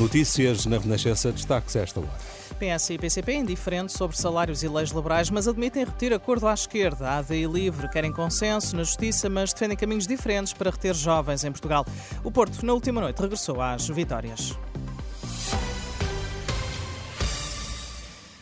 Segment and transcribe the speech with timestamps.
[0.00, 2.08] Notícias na Renascença, destaques esta hora.
[2.58, 7.06] PS e PCP indiferentes sobre salários e leis laborais, mas admitem repetir acordo à esquerda.
[7.06, 11.44] A AD e Livre querem consenso na justiça, mas defendem caminhos diferentes para reter jovens
[11.44, 11.84] em Portugal.
[12.24, 14.56] O Porto, na última noite, regressou às vitórias.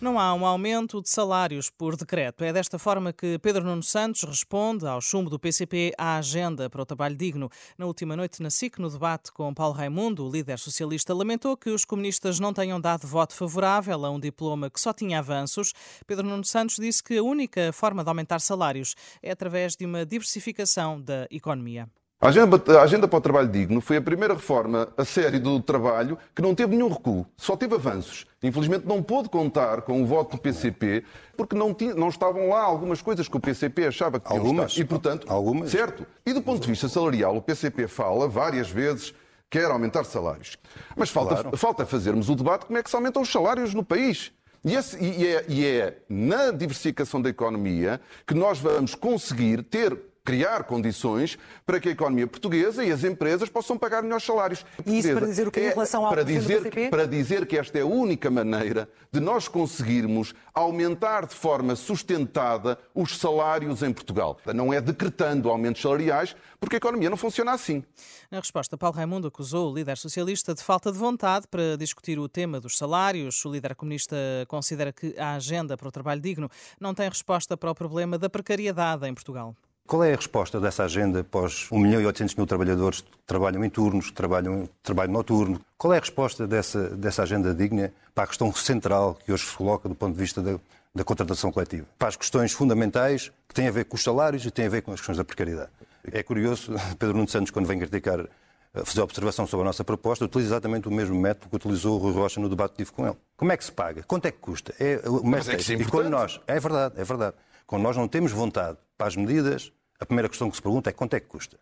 [0.00, 2.42] Não há um aumento de salários por decreto.
[2.42, 6.80] É desta forma que Pedro Nuno Santos responde ao chumbo do PCP à agenda para
[6.80, 7.50] o trabalho digno.
[7.76, 11.68] Na última noite, na SIC, no debate com Paulo Raimundo, o líder socialista lamentou que
[11.68, 15.74] os comunistas não tenham dado voto favorável a um diploma que só tinha avanços.
[16.06, 20.06] Pedro Nuno Santos disse que a única forma de aumentar salários é através de uma
[20.06, 21.86] diversificação da economia.
[22.22, 25.58] A agenda, a agenda, para o Trabalho Digno foi a primeira reforma a sério do
[25.58, 28.26] trabalho que não teve nenhum recuo, só teve avanços.
[28.42, 31.02] Infelizmente não pôde contar com o voto do PCP
[31.34, 34.72] porque não, tinha, não estavam lá algumas coisas que o PCP achava que tinham algumas,
[34.72, 34.82] estar.
[34.82, 35.70] E, portanto, algumas.
[35.70, 36.06] certo.
[36.26, 39.12] E do ponto de vista salarial, o PCP fala várias vezes
[39.48, 40.58] que quer aumentar salários.
[40.94, 41.56] Mas falta, Claro.
[41.56, 44.30] falta fazermos o debate como é que se aumentam os salários no país.
[44.62, 49.98] E, esse- e é, e é na diversificação da economia que nós vamos conseguir ter
[50.24, 54.64] criar condições para que a economia portuguesa e as empresas possam pagar melhores salários.
[54.86, 56.88] E isso para dizer o quê em É relação ao para do dizer, PCP?
[56.90, 62.78] para dizer que esta é a única maneira de nós conseguirmos aumentar de forma sustentada
[62.94, 64.38] os salários em Portugal.
[64.54, 67.82] Não é decretando aumentos salariais, porque a economia não funciona assim.
[68.30, 72.28] Na resposta, Paulo Raimundo acusou o líder socialista de falta de vontade para discutir o
[72.28, 73.44] tema dos salários.
[73.44, 77.70] O líder comunista considera que a agenda para o trabalho digno não tem resposta para
[77.70, 79.56] o problema da precariedade em Portugal.
[79.90, 83.08] Qual é a resposta dessa agenda para os 1 milhão e 800 mil trabalhadores que
[83.26, 85.60] trabalham em turnos, que trabalham em trabalho noturno?
[85.76, 89.56] Qual é a resposta dessa, dessa agenda digna para a questão central que hoje se
[89.56, 90.60] coloca do ponto de vista da,
[90.94, 91.88] da contratação coletiva?
[91.98, 94.82] Para as questões fundamentais que têm a ver com os salários e têm a ver
[94.82, 95.70] com as questões da precariedade.
[96.12, 100.24] É curioso, Pedro Nuno Santos, quando vem criticar, eh, fazer observação sobre a nossa proposta,
[100.24, 103.08] utiliza exatamente o mesmo método que utilizou o Rui Rocha no debate que tive com
[103.08, 103.16] ele.
[103.36, 104.04] Como é que se paga?
[104.04, 104.72] Quanto é que custa?
[104.78, 106.10] É, o método é que isso é e quando importante.
[106.10, 107.34] nós, é verdade, é verdade.
[107.66, 110.92] Quando nós não temos vontade para as medidas, a primeira questão que se pergunta é
[110.92, 111.58] quanto é que custa.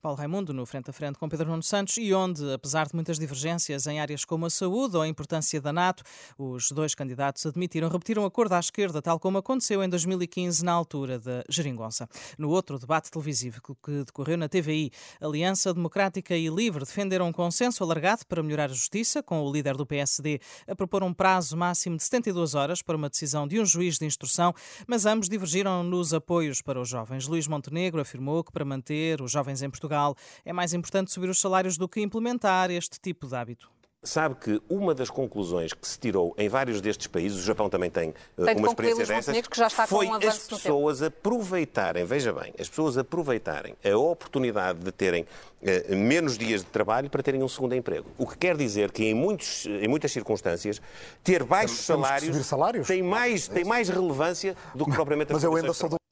[0.00, 3.18] Paulo Raimundo, no frente a frente com Pedro Nuno Santos, e onde, apesar de muitas
[3.18, 6.02] divergências em áreas como a saúde ou a importância da NATO,
[6.38, 10.72] os dois candidatos admitiram repetir um acordo à esquerda, tal como aconteceu em 2015, na
[10.72, 12.08] altura da Geringonça.
[12.38, 14.90] No outro debate televisivo que- decorreu na TVI,
[15.20, 19.76] Aliança Democrática e Livre defenderam um consenso alargado para melhorar a justiça, com o líder
[19.76, 23.64] do PSD a propor um prazo máximo de 72 horas para uma decisão de um
[23.66, 24.54] juiz de instrução,
[24.86, 27.26] mas ambos divergiram nos apoios para os jovens.
[27.26, 30.14] Luís Montenegro afirmou que para manter os jovens em Portugal
[30.44, 33.74] é mais importante subir os salários do que implementar este tipo de hábito.
[34.04, 37.88] Sabe que uma das conclusões que se tirou em vários destes países, o Japão também
[37.88, 42.04] tem, de uma experiência dessas, Montenegro, que já está com foi um as pessoas aproveitarem,
[42.04, 45.26] veja bem, as pessoas aproveitarem a oportunidade de terem
[45.62, 48.06] eh, menos dias de trabalho para terem um segundo emprego.
[48.18, 50.82] O que quer dizer que em, muitos, em muitas circunstâncias
[51.22, 52.86] ter baixos salários, salários?
[52.86, 56.03] Tem, mais, tem mais relevância do que propriamente as Mas eu ainda sou do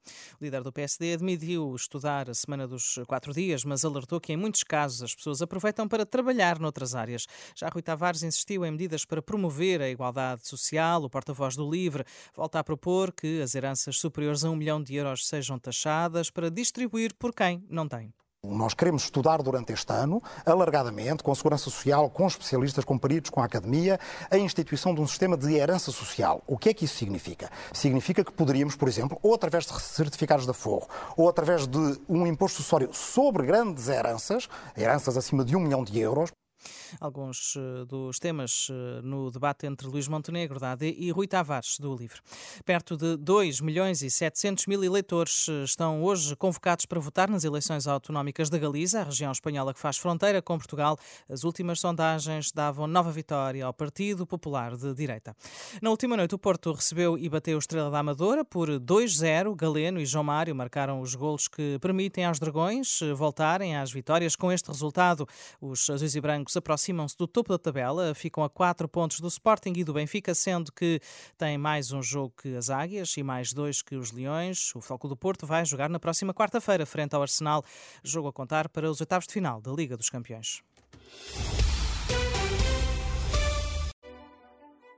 [0.43, 4.65] líder do PSD admitiu estudar a semana dos quatro dias, mas alertou que em muitos
[4.65, 7.27] casos as pessoas aproveitam para trabalhar noutras áreas.
[7.55, 11.05] Já Rui Tavares insistiu em medidas para promover a igualdade social.
[11.05, 12.05] O porta-voz do LIVRE
[12.35, 16.51] volta a propor que as heranças superiores a um milhão de euros sejam taxadas para
[16.51, 18.13] distribuir por quem não tem.
[18.45, 23.31] Nós queremos estudar durante este ano, alargadamente, com a Segurança Social, com especialistas, com peritos,
[23.31, 26.43] com a Academia, a instituição de um sistema de herança social.
[26.45, 27.49] O que é que isso significa?
[27.73, 32.27] Significa que poderíamos, por exemplo, ou através de certificados de forro, ou através de um
[32.27, 36.33] imposto sucessório sobre grandes heranças, heranças acima de um milhão de euros,
[37.00, 41.79] Alguns eh, dos temas eh, no debate entre Luís Montenegro, da AD, e Rui Tavares,
[41.79, 42.20] do LIVRE.
[42.64, 47.44] Perto de 2 milhões e 700 mil eleitores eh, estão hoje convocados para votar nas
[47.44, 50.99] eleições autonómicas da Galiza, a região espanhola que faz fronteira com Portugal.
[51.29, 55.35] As últimas sondagens davam nova vitória ao Partido Popular de Direita.
[55.81, 59.55] Na última noite, o Porto recebeu e bateu Estrela da Amadora por 2-0.
[59.56, 64.37] Galeno e João Mário marcaram os golos que permitem aos Dragões voltarem às vitórias.
[64.37, 65.26] Com este resultado,
[65.61, 69.72] os azuis e brancos aproximam-se do topo da tabela, ficam a 4 pontos do Sporting
[69.76, 71.00] e do Benfica, sendo que
[71.37, 74.75] tem mais um jogo que as Águias e mais dois que os Leões.
[74.75, 77.64] O Foco do Porto vai jogar na próxima quarta-feira, frente ao Arsenal,
[78.02, 80.62] jogo a contar para os oitavos de final da Liga dos Campeões.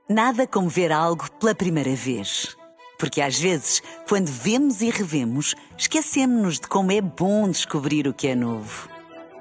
[0.09, 2.55] Nada como ver algo pela primeira vez.
[2.97, 8.27] Porque às vezes, quando vemos e revemos, esquecemos-nos de como é bom descobrir o que
[8.27, 8.87] é novo.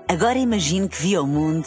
[0.08, 1.66] Agora imagine que viu o mundo